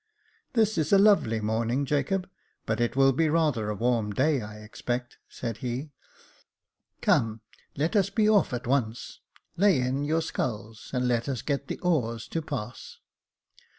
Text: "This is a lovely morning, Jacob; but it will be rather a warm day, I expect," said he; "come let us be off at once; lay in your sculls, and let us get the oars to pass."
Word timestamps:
"This 0.53 0.79
is 0.79 0.91
a 0.91 0.97
lovely 0.97 1.41
morning, 1.41 1.85
Jacob; 1.85 2.27
but 2.65 2.81
it 2.81 2.95
will 2.95 3.13
be 3.13 3.29
rather 3.29 3.69
a 3.69 3.75
warm 3.75 4.11
day, 4.11 4.41
I 4.41 4.57
expect," 4.57 5.19
said 5.29 5.57
he; 5.57 5.91
"come 7.01 7.41
let 7.77 7.95
us 7.95 8.09
be 8.09 8.27
off 8.27 8.51
at 8.51 8.65
once; 8.65 9.19
lay 9.57 9.79
in 9.79 10.03
your 10.03 10.23
sculls, 10.23 10.89
and 10.91 11.07
let 11.07 11.29
us 11.29 11.43
get 11.43 11.67
the 11.67 11.77
oars 11.81 12.27
to 12.29 12.41
pass." 12.41 12.97